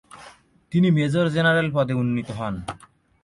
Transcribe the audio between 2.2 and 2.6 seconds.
হন।